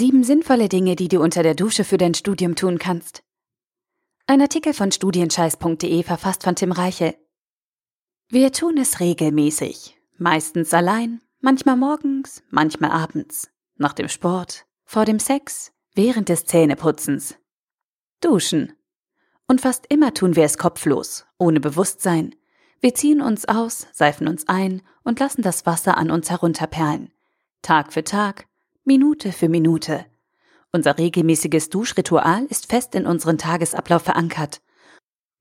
Sieben 0.00 0.24
sinnvolle 0.24 0.70
Dinge, 0.70 0.96
die 0.96 1.08
du 1.08 1.20
unter 1.20 1.42
der 1.42 1.54
Dusche 1.54 1.84
für 1.84 1.98
dein 1.98 2.14
Studium 2.14 2.56
tun 2.56 2.78
kannst. 2.78 3.22
Ein 4.26 4.40
Artikel 4.40 4.72
von 4.72 4.90
studienscheiß.de 4.90 6.02
verfasst 6.04 6.42
von 6.42 6.56
Tim 6.56 6.72
Reichel. 6.72 7.18
Wir 8.30 8.50
tun 8.50 8.78
es 8.78 9.00
regelmäßig. 9.00 10.00
Meistens 10.16 10.72
allein, 10.72 11.20
manchmal 11.40 11.76
morgens, 11.76 12.42
manchmal 12.48 12.92
abends, 12.92 13.50
nach 13.76 13.92
dem 13.92 14.08
Sport, 14.08 14.64
vor 14.86 15.04
dem 15.04 15.18
Sex, 15.18 15.70
während 15.94 16.30
des 16.30 16.46
Zähneputzens. 16.46 17.34
Duschen. 18.22 18.72
Und 19.46 19.60
fast 19.60 19.84
immer 19.90 20.14
tun 20.14 20.34
wir 20.34 20.44
es 20.44 20.56
kopflos, 20.56 21.26
ohne 21.36 21.60
Bewusstsein. 21.60 22.34
Wir 22.80 22.94
ziehen 22.94 23.20
uns 23.20 23.44
aus, 23.44 23.86
seifen 23.92 24.28
uns 24.28 24.48
ein 24.48 24.80
und 25.04 25.20
lassen 25.20 25.42
das 25.42 25.66
Wasser 25.66 25.98
an 25.98 26.10
uns 26.10 26.30
herunterperlen. 26.30 27.12
Tag 27.60 27.92
für 27.92 28.02
Tag, 28.02 28.46
Minute 28.84 29.32
für 29.32 29.50
Minute. 29.50 30.06
Unser 30.72 30.96
regelmäßiges 30.96 31.68
Duschritual 31.68 32.46
ist 32.46 32.66
fest 32.66 32.94
in 32.94 33.06
unseren 33.06 33.36
Tagesablauf 33.36 34.02
verankert. 34.02 34.62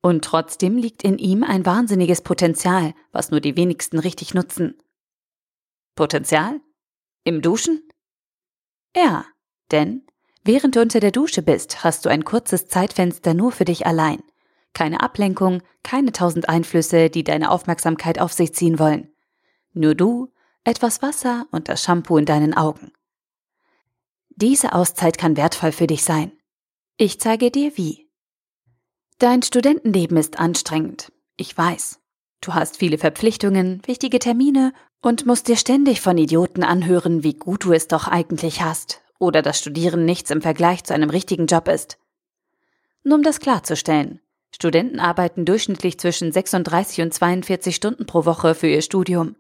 Und 0.02 0.25
trotzdem 0.25 0.75
liegt 0.75 1.03
in 1.03 1.17
ihm 1.17 1.43
ein 1.43 1.65
wahnsinniges 1.65 2.21
Potenzial, 2.21 2.93
was 3.13 3.31
nur 3.31 3.39
die 3.39 3.55
wenigsten 3.55 3.98
richtig 3.98 4.34
nutzen. 4.34 4.77
Potenzial? 5.95 6.59
Im 7.23 7.41
Duschen? 7.41 7.88
Ja, 8.93 9.25
denn 9.71 10.05
während 10.43 10.76
du 10.76 10.81
unter 10.81 10.99
der 10.99 11.12
Dusche 11.12 11.41
bist, 11.41 11.84
hast 11.84 12.05
du 12.05 12.09
ein 12.09 12.26
kurzes 12.26 12.67
Zeitfenster 12.67 13.34
nur 13.34 13.53
für 13.53 13.65
dich 13.65 13.85
allein. 13.85 14.21
Keine 14.73 15.01
Ablenkung, 15.01 15.62
keine 15.84 16.12
tausend 16.12 16.49
Einflüsse, 16.49 17.09
die 17.09 17.23
deine 17.23 17.51
Aufmerksamkeit 17.51 18.20
auf 18.20 18.34
sich 18.34 18.53
ziehen 18.53 18.79
wollen. 18.79 19.13
Nur 19.73 19.95
du, 19.95 20.31
etwas 20.65 21.01
Wasser 21.01 21.45
und 21.51 21.70
das 21.70 21.81
Shampoo 21.84 22.17
in 22.17 22.26
deinen 22.26 22.53
Augen. 22.53 22.91
Diese 24.41 24.71
Auszeit 24.71 25.18
kann 25.18 25.35
wertvoll 25.35 25.73
für 25.73 25.85
dich 25.85 26.05
sein. 26.05 26.32
Ich 26.95 27.20
zeige 27.20 27.51
dir 27.51 27.76
wie. 27.76 28.09
Dein 29.18 29.43
Studentenleben 29.43 30.15
ist 30.15 30.40
anstrengend. 30.40 31.12
Ich 31.35 31.57
weiß. 31.57 31.99
Du 32.40 32.54
hast 32.54 32.77
viele 32.77 32.98
Verpflichtungen, 32.98 33.82
wichtige 33.85 34.17
Termine 34.17 34.71
und 35.01 35.26
musst 35.26 35.49
dir 35.49 35.57
ständig 35.57 35.99
von 35.99 36.17
Idioten 36.17 36.63
anhören, 36.63 37.21
wie 37.21 37.34
gut 37.34 37.65
du 37.65 37.73
es 37.73 37.90
doch 37.90 38.07
eigentlich 38.07 38.62
hast 38.62 39.01
oder 39.20 39.41
dass 39.41 39.60
Studieren 39.60 40.05
nichts 40.05 40.32
im 40.32 40.41
Vergleich 40.41 40.85
zu 40.85 40.93
einem 40.93 41.10
richtigen 41.10 41.48
Job 41.48 41.67
ist. 41.67 41.98
Nur 43.04 43.17
um 43.17 43.23
das 43.23 43.41
klarzustellen. 43.41 44.21
Studenten 44.55 45.01
arbeiten 45.01 45.43
durchschnittlich 45.43 45.99
zwischen 45.99 46.32
36 46.32 47.01
und 47.01 47.13
42 47.13 47.76
Stunden 47.76 48.05
pro 48.05 48.23
Woche 48.23 48.55
für 48.55 48.67
ihr 48.67 48.84
Studium. 48.84 49.35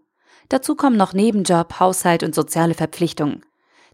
Dazu 0.49 0.75
kommen 0.75 0.97
noch 0.97 1.13
Nebenjob, 1.13 1.79
Haushalt 1.79 2.21
und 2.21 2.35
soziale 2.35 2.73
Verpflichtungen. 2.73 3.45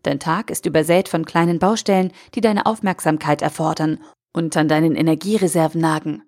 Dein 0.05 0.19
Tag 0.19 0.51
ist 0.51 0.67
übersät 0.67 1.09
von 1.09 1.25
kleinen 1.25 1.57
Baustellen, 1.57 2.11
die 2.35 2.41
deine 2.41 2.67
Aufmerksamkeit 2.67 3.41
erfordern 3.41 4.03
und 4.33 4.55
an 4.55 4.67
deinen 4.67 4.95
Energiereserven 4.95 5.81
nagen. 5.81 6.21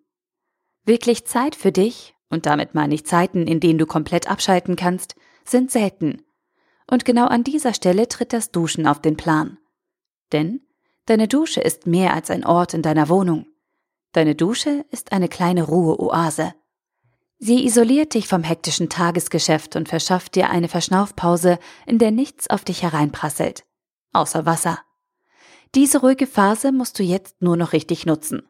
Wirklich 0.84 1.26
Zeit 1.26 1.56
für 1.56 1.72
dich, 1.72 2.16
und 2.30 2.48
damit 2.48 2.74
meine 2.74 2.96
ich 2.96 3.06
Zeiten, 3.06 3.46
in 3.46 3.60
denen 3.60 3.78
du 3.78 3.86
komplett 3.86 4.32
abschalten 4.32 4.76
kannst, 4.76 5.16
sind 5.46 5.70
selten. 5.70 6.24
Und 6.90 7.06
genau 7.06 7.28
an 7.28 7.44
dieser 7.44 7.76
Stelle 7.76 8.08
tritt 8.08 8.34
das 8.34 8.52
Duschen 8.52 8.88
auf 8.88 9.00
den 9.00 9.16
Plan. 9.16 9.60
Denn 10.32 10.62
deine 11.06 11.28
Dusche 11.28 11.62
ist 11.62 11.86
mehr 11.86 12.16
als 12.16 12.32
ein 12.32 12.46
Ort 12.46 12.74
in 12.74 12.82
deiner 12.82 13.10
Wohnung. 13.10 13.46
Deine 14.12 14.34
Dusche 14.34 14.86
ist 14.90 15.12
eine 15.12 15.30
kleine 15.30 15.64
Ruheoase. 15.64 16.56
Sie 17.40 17.66
isoliert 17.66 18.14
dich 18.14 18.28
vom 18.28 18.44
hektischen 18.44 18.90
Tagesgeschäft 18.90 19.76
und 19.76 19.90
verschafft 19.90 20.36
dir 20.36 20.50
eine 20.50 20.70
Verschnaufpause, 20.70 21.60
in 21.86 22.00
der 22.00 22.12
nichts 22.12 22.50
auf 22.50 22.64
dich 22.64 22.82
hereinprasselt 22.84 23.64
außer 24.18 24.46
Wasser. 24.46 24.80
Diese 25.76 26.00
ruhige 26.00 26.28
Phase 26.28 26.72
musst 26.72 27.00
du 27.00 27.04
jetzt 27.04 27.42
nur 27.42 27.56
noch 27.56 27.74
richtig 27.74 28.06
nutzen. 28.06 28.48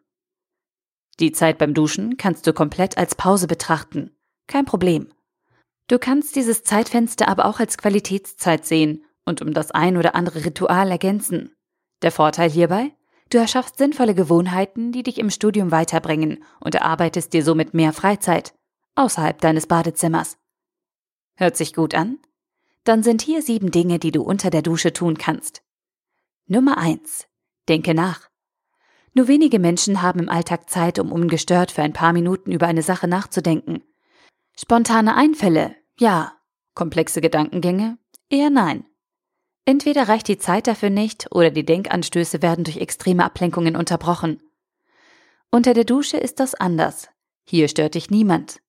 Die 1.20 1.32
Zeit 1.32 1.58
beim 1.58 1.74
Duschen 1.74 2.18
kannst 2.18 2.46
du 2.48 2.54
komplett 2.54 2.98
als 2.98 3.16
Pause 3.16 3.48
betrachten. 3.48 4.16
Kein 4.48 4.66
Problem. 4.66 5.12
Du 5.88 6.00
kannst 6.00 6.36
dieses 6.36 6.64
Zeitfenster 6.64 7.28
aber 7.28 7.46
auch 7.46 7.60
als 7.60 7.78
Qualitätszeit 7.78 8.66
sehen 8.66 9.04
und 9.26 9.42
um 9.42 9.54
das 9.54 9.72
ein 9.72 9.98
oder 9.98 10.16
andere 10.16 10.46
Ritual 10.46 10.92
ergänzen. 10.92 11.56
Der 12.02 12.12
Vorteil 12.12 12.50
hierbei? 12.50 12.94
Du 13.30 13.40
erschaffst 13.40 13.78
sinnvolle 13.78 14.16
Gewohnheiten, 14.16 14.92
die 14.92 15.04
dich 15.04 15.18
im 15.18 15.30
Studium 15.30 15.72
weiterbringen 15.72 16.44
und 16.60 16.76
erarbeitest 16.76 17.34
dir 17.34 17.44
somit 17.44 17.74
mehr 17.74 17.94
Freizeit 17.94 18.54
außerhalb 18.98 19.40
deines 19.40 19.68
Badezimmers. 19.68 20.38
Hört 21.36 21.56
sich 21.56 21.74
gut 21.74 21.94
an? 21.94 22.20
Dann 22.84 23.04
sind 23.04 23.22
hier 23.22 23.42
sieben 23.42 23.72
Dinge, 23.72 24.00
die 24.00 24.12
du 24.12 24.22
unter 24.24 24.50
der 24.50 24.62
Dusche 24.62 24.94
tun 24.94 25.18
kannst. 25.18 25.62
Nummer 26.48 26.78
eins: 26.78 27.28
Denke 27.68 27.94
nach. 27.94 28.30
Nur 29.14 29.28
wenige 29.28 29.60
Menschen 29.60 30.02
haben 30.02 30.20
im 30.20 30.30
Alltag 30.30 30.70
Zeit, 30.70 31.00
um 31.00 31.12
ungestört 31.12 31.72
für 31.72 31.82
ein 31.82 31.94
paar 31.94 32.14
Minuten 32.14 32.52
über 32.52 32.68
eine 32.68 32.84
Sache 32.84 33.08
nachzudenken. 33.08 33.84
Spontane 34.56 35.16
Einfälle, 35.16 35.76
ja. 36.00 36.34
Komplexe 36.76 37.22
Gedankengänge, 37.22 37.98
eher 38.30 38.50
nein. 38.50 38.86
Entweder 39.66 40.08
reicht 40.08 40.28
die 40.28 40.38
Zeit 40.38 40.68
dafür 40.68 40.90
nicht 40.90 41.32
oder 41.32 41.50
die 41.50 41.66
Denkanstöße 41.66 42.42
werden 42.42 42.64
durch 42.64 42.78
extreme 42.78 43.26
Ablenkungen 43.26 43.76
unterbrochen. 43.76 44.42
Unter 45.52 45.74
der 45.74 45.84
Dusche 45.84 46.18
ist 46.18 46.40
das 46.40 46.56
anders. 46.56 47.10
Hier 47.44 47.68
stört 47.68 47.96
dich 47.96 48.10
niemand. 48.10 48.62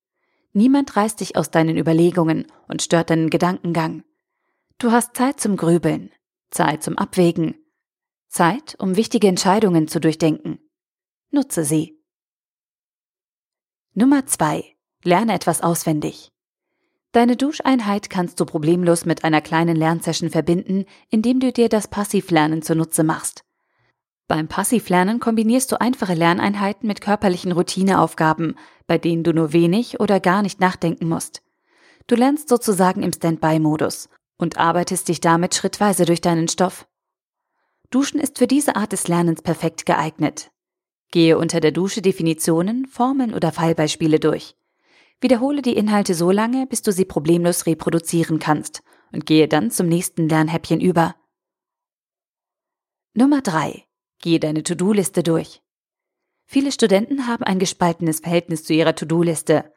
Niemand 0.53 0.97
reißt 0.97 1.21
dich 1.21 1.37
aus 1.37 1.51
deinen 1.51 1.77
Überlegungen 1.77 2.47
und 2.69 2.83
stört 2.83 3.11
deinen 3.11 3.31
Gedankengang. 3.31 4.03
Du 4.79 4.93
hast 4.93 5.17
Zeit 5.17 5.41
zum 5.41 5.57
Grübeln, 5.57 6.11
Zeit 6.51 6.83
zum 6.83 6.97
Abwägen, 6.97 7.57
Zeit, 8.29 8.77
um 8.79 8.97
wichtige 8.97 9.29
Entscheidungen 9.29 9.89
zu 9.89 10.01
durchdenken. 10.01 10.59
Nutze 11.31 11.65
sie. 11.65 11.99
Nummer 13.95 14.27
zwei: 14.27 14.77
Lerne 15.03 15.35
etwas 15.35 15.63
auswendig. 15.63 16.31
Deine 17.13 17.37
Duscheinheit 17.37 18.11
kannst 18.11 18.39
du 18.39 18.45
problemlos 18.45 19.07
mit 19.07 19.25
einer 19.25 19.41
kleinen 19.41 19.77
Lernsession 19.77 20.31
verbinden, 20.31 20.85
indem 21.09 21.41
du 21.41 21.53
dir 21.53 21.69
das 21.69 21.89
Passivlernen 21.89 22.63
zunutze 22.63 23.03
machst. 23.03 23.45
Beim 24.29 24.47
Passivlernen 24.47 25.21
kombinierst 25.21 25.73
du 25.73 25.81
einfache 25.81 26.13
Lerneinheiten 26.13 26.87
mit 26.87 27.01
körperlichen 27.01 27.51
Routineaufgaben, 27.51 28.57
bei 28.87 28.99
denen 28.99 29.25
du 29.25 29.33
nur 29.33 29.55
wenig 29.55 30.01
oder 30.01 30.21
gar 30.21 30.43
nicht 30.43 30.61
nachdenken 30.61 31.09
musst. 31.09 31.43
Du 32.07 32.15
lernst 32.15 32.51
sozusagen 32.51 33.03
im 33.03 33.13
Standby-Modus 33.13 34.11
und 34.37 34.59
arbeitest 34.59 35.09
dich 35.09 35.21
damit 35.21 35.55
schrittweise 35.55 36.05
durch 36.05 36.21
deinen 36.21 36.47
Stoff. 36.47 36.87
Duschen 37.91 38.21
ist 38.21 38.37
für 38.37 38.47
diese 38.47 38.77
Art 38.77 38.93
des 38.93 39.09
Lernens 39.09 39.41
perfekt 39.41 39.87
geeignet. 39.87 40.51
Gehe 41.11 41.39
unter 41.39 41.61
der 41.61 41.73
Dusche 41.73 42.03
Definitionen, 42.03 42.87
Formeln 42.87 43.33
oder 43.33 43.51
Fallbeispiele 43.51 44.21
durch. 44.21 44.57
Wiederhole 45.23 45.63
die 45.63 45.75
Inhalte 45.75 46.15
so 46.15 46.31
lange, 46.31 46.67
bis 46.67 46.83
du 46.83 46.93
sie 46.93 47.07
problemlos 47.07 47.65
reproduzieren 47.65 48.39
kannst 48.39 48.83
und 49.11 49.25
gehe 49.25 49.49
dann 49.49 49.71
zum 49.71 49.89
nächsten 49.89 50.29
Lernhäppchen 50.29 50.83
über. 50.83 51.17
Nummer 53.15 53.41
drei: 53.41 53.88
Gehe 54.21 54.41
deine 54.41 54.63
To-Do-Liste 54.63 55.23
durch. 55.23 55.63
Viele 56.45 56.73
Studenten 56.73 57.27
haben 57.27 57.45
ein 57.45 57.59
gespaltenes 57.59 58.21
Verhältnis 58.21 58.65
zu 58.65 58.73
ihrer 58.73 58.95
To-Do-Liste 58.95 59.73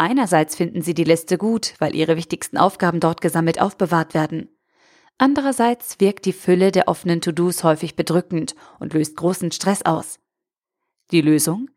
Einerseits 0.00 0.56
finden 0.56 0.80
sie 0.80 0.94
die 0.94 1.04
Liste 1.04 1.36
gut, 1.36 1.74
weil 1.78 1.94
ihre 1.94 2.16
wichtigsten 2.16 2.56
Aufgaben 2.56 3.00
dort 3.00 3.20
gesammelt 3.20 3.60
aufbewahrt 3.60 4.14
werden. 4.14 4.48
Andererseits 5.18 6.00
wirkt 6.00 6.24
die 6.24 6.32
Fülle 6.32 6.72
der 6.72 6.88
offenen 6.88 7.20
To-Dos 7.20 7.64
häufig 7.64 7.96
bedrückend 7.96 8.54
und 8.78 8.94
löst 8.94 9.14
großen 9.18 9.52
Stress 9.52 9.84
aus. 9.84 10.18
Die 11.10 11.20
Lösung? 11.20 11.68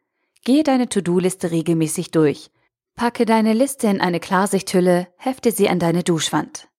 Gehe 0.45 0.63
deine 0.63 0.87
To-Do-Liste 0.87 1.51
regelmäßig 1.51 2.11
durch. 2.11 2.49
Packe 2.95 3.25
deine 3.25 3.51
Liste 3.51 3.87
in 3.87 3.99
eine 3.99 4.21
Klarsichthülle, 4.21 5.09
hefte 5.17 5.51
sie 5.51 5.67
an 5.67 5.79
deine 5.79 6.03
Duschwand. 6.03 6.69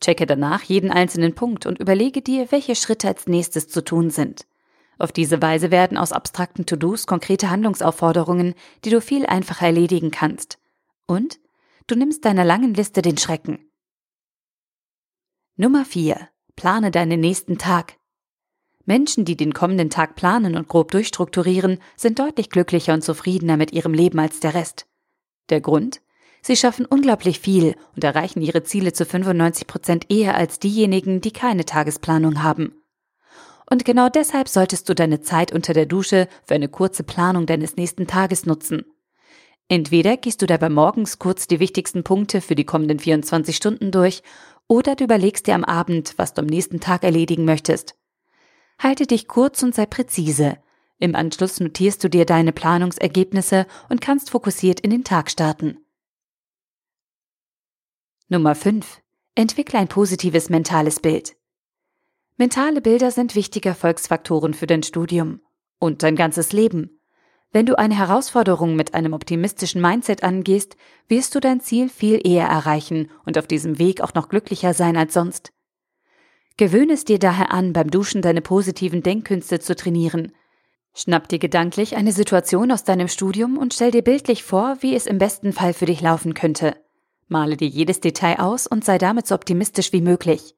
Checke 0.00 0.24
danach 0.24 0.62
jeden 0.62 0.90
einzelnen 0.90 1.34
Punkt 1.34 1.66
und 1.66 1.80
überlege 1.80 2.22
dir, 2.22 2.50
welche 2.50 2.76
Schritte 2.76 3.08
als 3.08 3.26
nächstes 3.26 3.68
zu 3.68 3.84
tun 3.84 4.08
sind. 4.08 4.46
Auf 4.98 5.12
diese 5.12 5.42
Weise 5.42 5.70
werden 5.70 5.98
aus 5.98 6.12
abstrakten 6.12 6.66
To-Dos 6.66 7.06
konkrete 7.06 7.50
Handlungsaufforderungen, 7.50 8.54
die 8.84 8.90
du 8.90 9.00
viel 9.00 9.26
einfacher 9.26 9.66
erledigen 9.66 10.10
kannst. 10.10 10.58
Und 11.06 11.40
du 11.86 11.96
nimmst 11.96 12.24
deiner 12.24 12.44
langen 12.44 12.74
Liste 12.74 13.02
den 13.02 13.18
Schrecken. 13.18 13.58
Nummer 15.56 15.84
4. 15.84 16.28
Plane 16.56 16.90
deinen 16.90 17.20
nächsten 17.20 17.58
Tag. 17.58 17.96
Menschen, 18.86 19.24
die 19.24 19.36
den 19.36 19.54
kommenden 19.54 19.90
Tag 19.90 20.14
planen 20.14 20.56
und 20.56 20.68
grob 20.68 20.90
durchstrukturieren, 20.90 21.78
sind 21.96 22.18
deutlich 22.18 22.50
glücklicher 22.50 22.92
und 22.92 23.02
zufriedener 23.02 23.56
mit 23.56 23.72
ihrem 23.72 23.94
Leben 23.94 24.18
als 24.18 24.40
der 24.40 24.54
Rest. 24.54 24.86
Der 25.48 25.60
Grund? 25.60 26.00
Sie 26.42 26.56
schaffen 26.56 26.84
unglaublich 26.84 27.40
viel 27.40 27.74
und 27.96 28.04
erreichen 28.04 28.42
ihre 28.42 28.62
Ziele 28.64 28.92
zu 28.92 29.06
95 29.06 29.66
Prozent 29.66 30.10
eher 30.10 30.36
als 30.36 30.58
diejenigen, 30.58 31.22
die 31.22 31.32
keine 31.32 31.64
Tagesplanung 31.64 32.42
haben. 32.42 32.83
Und 33.70 33.84
genau 33.84 34.08
deshalb 34.08 34.48
solltest 34.48 34.88
du 34.88 34.94
deine 34.94 35.20
Zeit 35.20 35.52
unter 35.52 35.72
der 35.72 35.86
Dusche 35.86 36.28
für 36.46 36.54
eine 36.54 36.68
kurze 36.68 37.02
Planung 37.02 37.46
deines 37.46 37.76
nächsten 37.76 38.06
Tages 38.06 38.46
nutzen. 38.46 38.84
Entweder 39.68 40.16
gehst 40.16 40.42
du 40.42 40.46
dabei 40.46 40.68
morgens 40.68 41.18
kurz 41.18 41.46
die 41.46 41.60
wichtigsten 41.60 42.04
Punkte 42.04 42.40
für 42.40 42.54
die 42.54 42.64
kommenden 42.64 42.98
24 42.98 43.56
Stunden 43.56 43.90
durch 43.90 44.22
oder 44.68 44.94
du 44.94 45.04
überlegst 45.04 45.46
dir 45.46 45.54
am 45.54 45.64
Abend, 45.64 46.14
was 46.16 46.34
du 46.34 46.42
am 46.42 46.46
nächsten 46.46 46.80
Tag 46.80 47.02
erledigen 47.02 47.44
möchtest. 47.44 47.96
Halte 48.78 49.06
dich 49.06 49.28
kurz 49.28 49.62
und 49.62 49.74
sei 49.74 49.86
präzise. 49.86 50.58
Im 50.98 51.14
Anschluss 51.14 51.60
notierst 51.60 52.04
du 52.04 52.08
dir 52.08 52.24
deine 52.24 52.52
Planungsergebnisse 52.52 53.66
und 53.88 54.00
kannst 54.00 54.30
fokussiert 54.30 54.80
in 54.80 54.90
den 54.90 55.04
Tag 55.04 55.30
starten. 55.30 55.78
Nummer 58.28 58.54
5. 58.54 59.00
Entwickle 59.34 59.78
ein 59.78 59.88
positives 59.88 60.48
mentales 60.48 61.00
Bild. 61.00 61.36
Mentale 62.36 62.80
Bilder 62.80 63.12
sind 63.12 63.36
wichtige 63.36 63.68
Erfolgsfaktoren 63.68 64.54
für 64.54 64.66
dein 64.66 64.82
Studium 64.82 65.40
und 65.78 66.02
dein 66.02 66.16
ganzes 66.16 66.52
Leben. 66.52 67.00
Wenn 67.52 67.64
du 67.64 67.78
eine 67.78 67.96
Herausforderung 67.96 68.74
mit 68.74 68.94
einem 68.94 69.12
optimistischen 69.12 69.80
Mindset 69.80 70.24
angehst, 70.24 70.76
wirst 71.06 71.36
du 71.36 71.38
dein 71.38 71.60
Ziel 71.60 71.88
viel 71.88 72.20
eher 72.26 72.48
erreichen 72.48 73.08
und 73.24 73.38
auf 73.38 73.46
diesem 73.46 73.78
Weg 73.78 74.00
auch 74.00 74.14
noch 74.14 74.28
glücklicher 74.28 74.74
sein 74.74 74.96
als 74.96 75.14
sonst. 75.14 75.52
Gewöhne 76.56 76.94
es 76.94 77.04
dir 77.04 77.20
daher 77.20 77.52
an, 77.52 77.72
beim 77.72 77.88
Duschen 77.88 78.20
deine 78.20 78.40
positiven 78.40 79.04
Denkkünste 79.04 79.60
zu 79.60 79.76
trainieren. 79.76 80.32
Schnapp 80.92 81.28
dir 81.28 81.38
gedanklich 81.38 81.94
eine 81.94 82.10
Situation 82.10 82.72
aus 82.72 82.82
deinem 82.82 83.06
Studium 83.06 83.58
und 83.58 83.74
stell 83.74 83.92
dir 83.92 84.02
bildlich 84.02 84.42
vor, 84.42 84.78
wie 84.80 84.96
es 84.96 85.06
im 85.06 85.18
besten 85.18 85.52
Fall 85.52 85.72
für 85.72 85.86
dich 85.86 86.00
laufen 86.00 86.34
könnte. 86.34 86.76
Male 87.28 87.56
dir 87.56 87.68
jedes 87.68 88.00
Detail 88.00 88.40
aus 88.40 88.66
und 88.66 88.84
sei 88.84 88.98
damit 88.98 89.28
so 89.28 89.36
optimistisch 89.36 89.92
wie 89.92 90.02
möglich. 90.02 90.56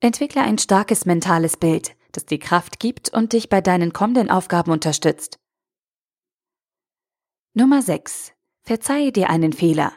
Entwickle 0.00 0.42
ein 0.42 0.58
starkes 0.58 1.06
mentales 1.06 1.56
Bild, 1.56 1.96
das 2.12 2.24
dir 2.24 2.38
Kraft 2.38 2.78
gibt 2.78 3.12
und 3.12 3.32
dich 3.32 3.48
bei 3.48 3.60
deinen 3.60 3.92
kommenden 3.92 4.30
Aufgaben 4.30 4.70
unterstützt. 4.70 5.40
Nummer 7.52 7.82
6. 7.82 8.32
Verzeihe 8.62 9.10
dir 9.10 9.28
einen 9.28 9.52
Fehler. 9.52 9.92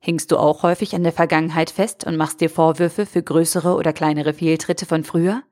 Hängst 0.00 0.32
du 0.32 0.38
auch 0.38 0.64
häufig 0.64 0.96
an 0.96 1.04
der 1.04 1.12
Vergangenheit 1.12 1.70
fest 1.70 2.04
und 2.04 2.16
machst 2.16 2.40
dir 2.40 2.50
Vorwürfe 2.50 3.06
für 3.06 3.22
größere 3.22 3.76
oder 3.76 3.92
kleinere 3.92 4.34
Fehltritte 4.34 4.86
von 4.86 5.04
früher? 5.04 5.44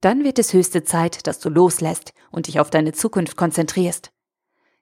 Dann 0.00 0.24
wird 0.24 0.40
es 0.40 0.52
höchste 0.52 0.82
Zeit, 0.82 1.28
dass 1.28 1.38
du 1.38 1.50
loslässt 1.50 2.14
und 2.32 2.48
dich 2.48 2.58
auf 2.58 2.68
deine 2.68 2.92
Zukunft 2.92 3.36
konzentrierst. 3.36 4.10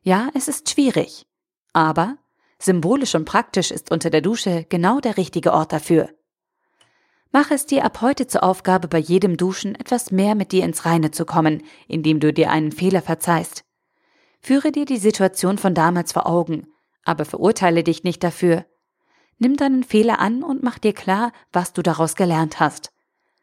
Ja, 0.01 0.31
es 0.33 0.49
ist 0.49 0.71
schwierig, 0.71 1.27
aber 1.75 2.17
symbolisch 2.59 3.15
und 3.15 3.27
praktisch 3.27 3.71
ist 3.71 3.91
unter 3.91 4.09
der 4.09 4.23
Dusche 4.23 4.65
genau 4.71 5.01
der 5.01 5.19
richtige 5.19 5.53
Ort 5.53 5.75
dafür. 5.75 6.09
Mach 7.31 7.51
es 7.51 7.67
dir 7.67 7.85
ab 7.85 8.01
heute 8.01 8.27
zur 8.27 8.43
Aufgabe, 8.43 8.89
bei 8.89 8.99
jedem 8.99 9.37
Duschen 9.37 9.75
etwas 9.75 10.11
mehr 10.11 10.35
mit 10.35 10.53
dir 10.53 10.65
ins 10.65 10.87
Reine 10.87 11.11
zu 11.11 11.27
kommen, 11.27 11.63
indem 11.87 12.21
du 12.21 12.33
dir 12.33 12.51
einen 12.51 12.73
Fehler 12.73 13.03
verzeihst. 13.03 13.65
Führe 14.41 14.73
dir 14.73 14.87
die 14.87 14.97
Situation 14.97 15.59
von 15.59 15.75
damals 15.75 16.13
vor 16.13 16.27
Augen, 16.27 16.69
aber 17.05 17.25
verurteile 17.25 17.85
dich 17.85 18.03
nicht 18.03 18.25
dafür. 18.25 18.65
Nimm 19.39 19.57
deinen 19.57 19.85
Fehler 19.85 20.21
an 20.21 20.43
und 20.43 20.63
mach 20.63 20.79
dir 20.79 20.95
klar, 20.95 21.33
was 21.53 21.73
du 21.73 21.83
daraus 21.83 22.17
gelernt 22.17 22.61
hast. 22.61 22.93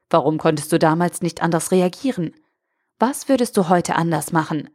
Warum 0.10 0.38
konntest 0.38 0.72
du 0.72 0.80
damals 0.80 1.22
nicht 1.22 1.42
anders 1.42 1.72
reagieren? 1.72 2.34
Was 2.98 3.30
würdest 3.30 3.56
du 3.56 3.70
heute 3.70 3.96
anders 3.96 4.32
machen? 4.32 4.70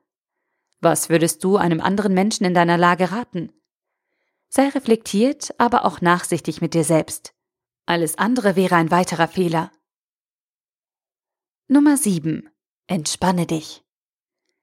Was 0.80 1.08
würdest 1.08 1.42
du 1.42 1.56
einem 1.56 1.80
anderen 1.80 2.14
Menschen 2.14 2.44
in 2.44 2.54
deiner 2.54 2.78
Lage 2.78 3.10
raten? 3.10 3.52
Sei 4.48 4.68
reflektiert, 4.68 5.54
aber 5.58 5.84
auch 5.84 6.00
nachsichtig 6.00 6.60
mit 6.60 6.74
dir 6.74 6.84
selbst. 6.84 7.34
Alles 7.90 8.16
andere 8.18 8.54
wäre 8.54 8.76
ein 8.76 8.92
weiterer 8.92 9.26
Fehler. 9.26 9.72
Nummer 11.66 11.96
7. 11.96 12.48
Entspanne 12.86 13.46
dich. 13.46 13.82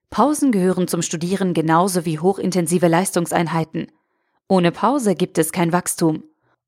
Pausen 0.09 0.53
gehören 0.53 0.88
zum 0.88 1.01
Studieren 1.01 1.53
genauso 1.53 2.06
wie 2.06 2.19
hochintensive 2.19 2.88
Leistungseinheiten. 2.88 3.91
Ohne 4.47 4.71
Pause 4.71 5.13
gibt 5.13 5.38
es 5.39 5.51
kein 5.51 5.74
Wachstum. 5.74 6.24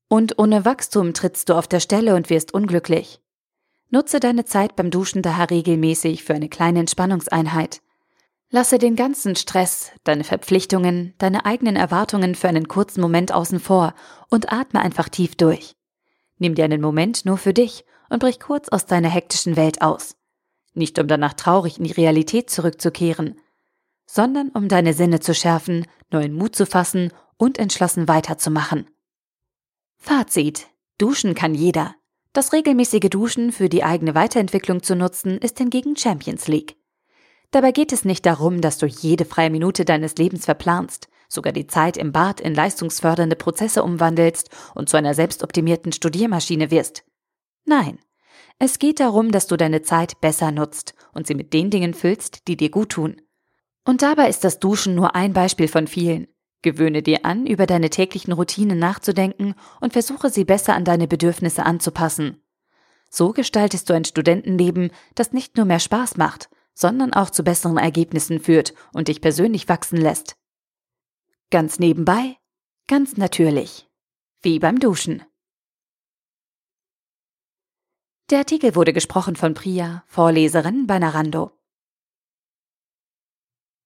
Und 0.08 0.38
ohne 0.38 0.66
Wachstum 0.66 1.14
trittst 1.14 1.48
du 1.48 1.54
auf 1.54 1.66
der 1.66 1.80
Stelle 1.80 2.14
und 2.14 2.28
wirst 2.28 2.52
unglücklich. 2.52 3.22
Nutze 3.88 4.20
deine 4.20 4.44
Zeit 4.44 4.76
beim 4.76 4.90
Duschen 4.90 5.22
daher 5.22 5.48
regelmäßig 5.48 6.24
für 6.24 6.34
eine 6.34 6.50
kleine 6.50 6.80
Entspannungseinheit. 6.80 7.80
Lasse 8.50 8.76
den 8.76 8.96
ganzen 8.96 9.34
Stress, 9.34 9.92
deine 10.04 10.24
Verpflichtungen, 10.24 11.14
deine 11.16 11.46
eigenen 11.46 11.76
Erwartungen 11.76 12.34
für 12.34 12.48
einen 12.50 12.68
kurzen 12.68 13.00
Moment 13.00 13.32
außen 13.32 13.60
vor 13.60 13.94
und 14.28 14.52
atme 14.52 14.82
einfach 14.82 15.08
tief 15.08 15.36
durch. 15.36 15.74
Nimm 16.40 16.56
dir 16.56 16.64
einen 16.64 16.80
Moment 16.80 17.24
nur 17.24 17.38
für 17.38 17.54
dich 17.54 17.84
und 18.08 18.18
brich 18.18 18.40
kurz 18.40 18.68
aus 18.70 18.86
deiner 18.86 19.08
hektischen 19.08 19.54
Welt 19.54 19.80
aus 19.80 20.16
nicht 20.74 20.98
um 20.98 21.08
danach 21.08 21.34
traurig 21.34 21.78
in 21.78 21.84
die 21.84 21.92
Realität 21.92 22.50
zurückzukehren, 22.50 23.40
sondern 24.06 24.50
um 24.50 24.68
deine 24.68 24.94
Sinne 24.94 25.20
zu 25.20 25.34
schärfen, 25.34 25.86
neuen 26.10 26.32
Mut 26.32 26.56
zu 26.56 26.66
fassen 26.66 27.12
und 27.36 27.58
entschlossen 27.58 28.08
weiterzumachen. 28.08 28.88
Fazit. 29.98 30.66
Duschen 30.98 31.34
kann 31.34 31.54
jeder. 31.54 31.94
Das 32.32 32.52
regelmäßige 32.52 33.08
Duschen 33.10 33.52
für 33.52 33.68
die 33.68 33.84
eigene 33.84 34.14
Weiterentwicklung 34.14 34.82
zu 34.82 34.94
nutzen, 34.94 35.38
ist 35.38 35.58
hingegen 35.58 35.96
Champions 35.96 36.46
League. 36.46 36.76
Dabei 37.50 37.72
geht 37.72 37.92
es 37.92 38.04
nicht 38.04 38.26
darum, 38.26 38.60
dass 38.60 38.78
du 38.78 38.86
jede 38.86 39.24
freie 39.24 39.50
Minute 39.50 39.84
deines 39.84 40.16
Lebens 40.16 40.44
verplanst, 40.44 41.08
sogar 41.30 41.54
die 41.54 41.66
Zeit 41.66 41.96
im 41.96 42.12
Bad 42.12 42.40
in 42.40 42.54
leistungsfördernde 42.54 43.36
Prozesse 43.36 43.82
umwandelst 43.82 44.50
und 44.74 44.90
zu 44.90 44.98
einer 44.98 45.14
selbstoptimierten 45.14 45.92
Studiermaschine 45.92 46.70
wirst. 46.70 47.04
Nein, 47.64 47.98
es 48.58 48.78
geht 48.78 49.00
darum, 49.00 49.32
dass 49.32 49.46
du 49.46 49.56
deine 49.56 49.80
Zeit 49.80 50.20
besser 50.20 50.50
nutzt 50.50 50.94
und 51.14 51.26
sie 51.26 51.34
mit 51.34 51.54
den 51.54 51.70
Dingen 51.70 51.94
füllst, 51.94 52.46
die 52.48 52.56
dir 52.56 52.70
gut 52.70 52.90
tun. 52.90 53.22
Und 53.86 54.02
dabei 54.02 54.28
ist 54.28 54.44
das 54.44 54.58
Duschen 54.58 54.94
nur 54.94 55.14
ein 55.14 55.32
Beispiel 55.32 55.68
von 55.68 55.86
vielen. 55.86 56.26
Gewöhne 56.62 57.02
dir 57.02 57.24
an, 57.24 57.46
über 57.46 57.66
deine 57.66 57.88
täglichen 57.88 58.32
Routinen 58.32 58.78
nachzudenken 58.78 59.54
und 59.80 59.94
versuche 59.94 60.28
sie 60.28 60.44
besser 60.44 60.74
an 60.74 60.84
deine 60.84 61.08
Bedürfnisse 61.08 61.64
anzupassen. 61.64 62.42
So 63.08 63.32
gestaltest 63.32 63.88
du 63.88 63.94
ein 63.94 64.04
Studentenleben, 64.04 64.90
das 65.14 65.32
nicht 65.32 65.56
nur 65.56 65.64
mehr 65.64 65.80
Spaß 65.80 66.16
macht, 66.18 66.50
sondern 66.74 67.14
auch 67.14 67.30
zu 67.30 67.42
besseren 67.42 67.78
Ergebnissen 67.78 68.40
führt 68.40 68.74
und 68.92 69.08
dich 69.08 69.20
persönlich 69.20 69.68
wachsen 69.68 69.96
lässt. 69.96 70.36
Ganz 71.52 71.80
nebenbei, 71.80 72.36
ganz 72.86 73.16
natürlich. 73.16 73.88
Wie 74.40 74.60
beim 74.60 74.78
Duschen. 74.78 75.24
Der 78.30 78.38
Artikel 78.38 78.76
wurde 78.76 78.92
gesprochen 78.92 79.34
von 79.34 79.54
Priya, 79.54 80.04
Vorleserin 80.06 80.86
bei 80.86 81.00
Narando. 81.00 81.50